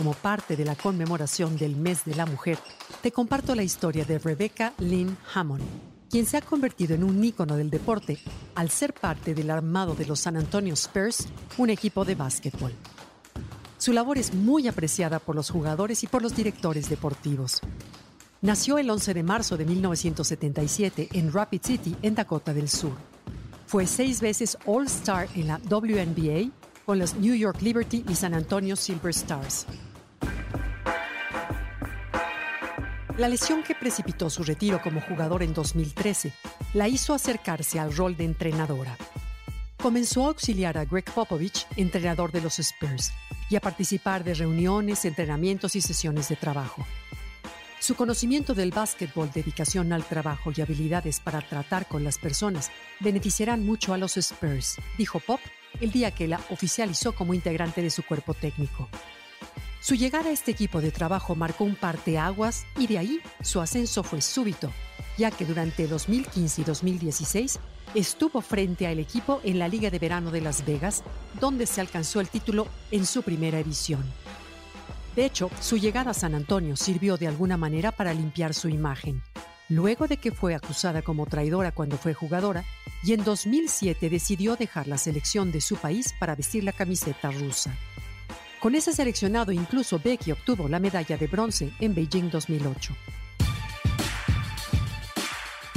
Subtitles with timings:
[0.00, 2.58] Como parte de la conmemoración del Mes de la Mujer,
[3.02, 5.62] te comparto la historia de Rebecca Lynn Hammond,
[6.08, 8.18] quien se ha convertido en un ícono del deporte
[8.54, 12.72] al ser parte del armado de los San Antonio Spurs, un equipo de básquetbol.
[13.76, 17.60] Su labor es muy apreciada por los jugadores y por los directores deportivos.
[18.40, 22.96] Nació el 11 de marzo de 1977 en Rapid City, en Dakota del Sur.
[23.66, 26.50] Fue seis veces All-Star en la WNBA
[26.86, 29.66] con los New York Liberty y San Antonio Silver Stars.
[33.20, 36.32] La lesión que precipitó su retiro como jugador en 2013
[36.72, 38.96] la hizo acercarse al rol de entrenadora.
[39.76, 43.12] Comenzó a auxiliar a Greg Popovich, entrenador de los Spurs,
[43.50, 46.86] y a participar de reuniones, entrenamientos y sesiones de trabajo.
[47.78, 53.66] Su conocimiento del básquetbol, dedicación al trabajo y habilidades para tratar con las personas beneficiarán
[53.66, 55.40] mucho a los Spurs, dijo Pop
[55.78, 58.88] el día que la oficializó como integrante de su cuerpo técnico.
[59.80, 64.02] Su llegada a este equipo de trabajo marcó un parteaguas y de ahí su ascenso
[64.02, 64.70] fue súbito,
[65.16, 67.58] ya que durante 2015 y 2016
[67.94, 71.02] estuvo frente al equipo en la Liga de Verano de Las Vegas,
[71.40, 74.04] donde se alcanzó el título en su primera edición.
[75.16, 79.22] De hecho, su llegada a San Antonio sirvió de alguna manera para limpiar su imagen,
[79.70, 82.64] luego de que fue acusada como traidora cuando fue jugadora,
[83.02, 87.74] y en 2007 decidió dejar la selección de su país para vestir la camiseta rusa.
[88.60, 92.94] Con ese seleccionado incluso Becky obtuvo la medalla de bronce en Beijing 2008.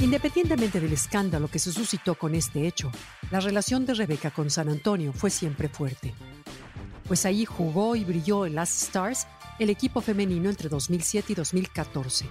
[0.00, 2.92] Independientemente del escándalo que se suscitó con este hecho,
[3.30, 6.12] la relación de Rebeca con San Antonio fue siempre fuerte.
[7.08, 9.26] Pues ahí jugó y brilló en las Stars,
[9.58, 12.26] el equipo femenino entre 2007 y 2014.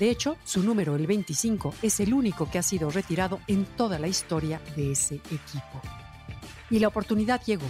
[0.00, 4.00] De hecho, su número, el 25, es el único que ha sido retirado en toda
[4.00, 5.80] la historia de ese equipo.
[6.70, 7.68] Y la oportunidad llegó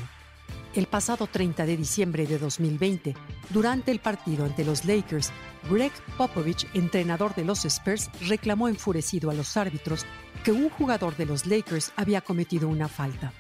[0.79, 3.15] el pasado 30 de diciembre de 2020,
[3.51, 5.33] durante el partido ante los Lakers,
[5.71, 10.05] Greg Popovich, entrenador de los Spurs, reclamó enfurecido a los árbitros
[10.45, 13.33] que un jugador de los Lakers había cometido una falta.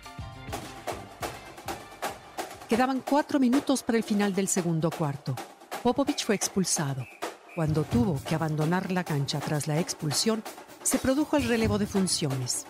[2.69, 5.35] Quedaban cuatro minutos para el final del segundo cuarto.
[5.83, 7.07] Popovich fue expulsado.
[7.55, 10.43] Cuando tuvo que abandonar la cancha tras la expulsión,
[10.83, 12.67] se produjo el relevo de funciones.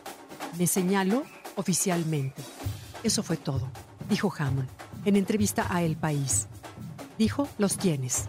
[0.59, 1.25] Me señaló
[1.56, 2.43] oficialmente.
[3.03, 3.71] Eso fue todo
[4.08, 4.68] dijo Hammond
[5.04, 6.48] en entrevista a El País.
[7.18, 8.28] Dijo, los tienes.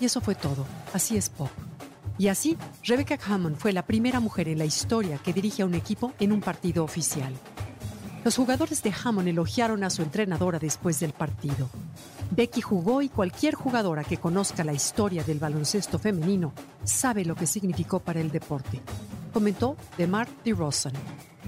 [0.00, 0.66] Y eso fue todo.
[0.92, 1.50] Así es Pop.
[2.18, 5.74] Y así, Rebecca Hammond fue la primera mujer en la historia que dirige a un
[5.74, 7.32] equipo en un partido oficial.
[8.24, 11.70] Los jugadores de Hammond elogiaron a su entrenadora después del partido.
[12.30, 16.52] Becky jugó y cualquier jugadora que conozca la historia del baloncesto femenino
[16.84, 18.82] sabe lo que significó para el deporte,
[19.32, 20.92] comentó DeMar DeRozan,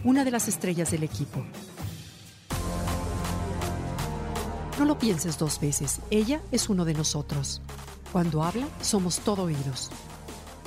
[0.04, 1.44] una de las estrellas del equipo.
[4.80, 7.60] No lo pienses dos veces, ella es uno de nosotros.
[8.12, 9.90] Cuando habla, somos todo oídos.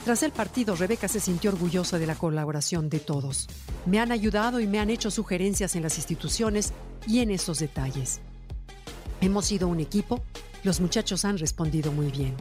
[0.05, 3.47] Tras el partido, Rebeca se sintió orgullosa de la colaboración de todos.
[3.87, 6.73] Me han ayudado y me han hecho sugerencias en las instituciones
[7.07, 8.21] y en esos detalles.
[9.19, 10.21] Hemos sido un equipo,
[10.63, 12.35] los muchachos han respondido muy bien.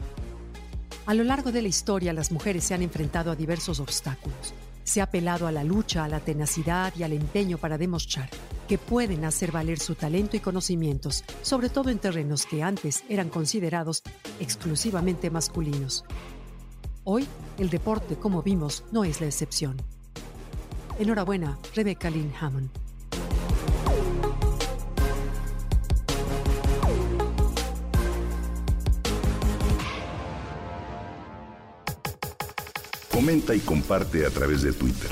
[1.07, 4.53] A lo largo de la historia, las mujeres se han enfrentado a diversos obstáculos.
[4.83, 8.29] Se ha apelado a la lucha, a la tenacidad y al empeño para demostrar
[8.77, 14.03] pueden hacer valer su talento y conocimientos, sobre todo en terrenos que antes eran considerados
[14.39, 16.05] exclusivamente masculinos.
[17.03, 19.77] Hoy, el deporte, como vimos, no es la excepción.
[20.99, 22.69] Enhorabuena, Rebecca Lynn Hammond.
[33.11, 35.11] Comenta y comparte a través de Twitter.